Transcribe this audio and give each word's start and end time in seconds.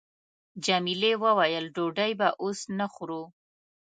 جميلې 0.65 1.11
وويل:، 1.23 1.65
ډوډۍ 1.75 2.11
به 2.19 2.27
اوس 2.43 2.59
نه 2.77 2.87
خورو. 2.93 3.23